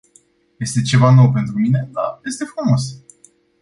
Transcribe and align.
Este 0.59 0.81
ceva 0.81 1.13
nou 1.15 1.31
pentru 1.31 1.57
mine, 1.59 1.89
dar 1.91 2.19
este 2.23 2.45
frumos. 2.45 3.01